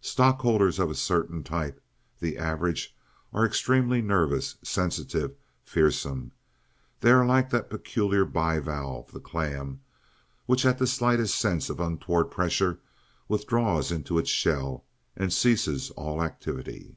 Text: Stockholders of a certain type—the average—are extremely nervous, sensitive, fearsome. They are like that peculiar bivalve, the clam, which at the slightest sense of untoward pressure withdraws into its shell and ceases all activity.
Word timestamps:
Stockholders 0.00 0.80
of 0.80 0.90
a 0.90 0.96
certain 0.96 1.44
type—the 1.44 2.36
average—are 2.38 3.46
extremely 3.46 4.02
nervous, 4.02 4.56
sensitive, 4.60 5.36
fearsome. 5.62 6.32
They 6.98 7.12
are 7.12 7.24
like 7.24 7.50
that 7.50 7.70
peculiar 7.70 8.24
bivalve, 8.24 9.12
the 9.12 9.20
clam, 9.20 9.82
which 10.46 10.66
at 10.66 10.78
the 10.78 10.88
slightest 10.88 11.36
sense 11.36 11.70
of 11.70 11.78
untoward 11.78 12.32
pressure 12.32 12.80
withdraws 13.28 13.92
into 13.92 14.18
its 14.18 14.28
shell 14.28 14.84
and 15.16 15.32
ceases 15.32 15.90
all 15.90 16.20
activity. 16.20 16.96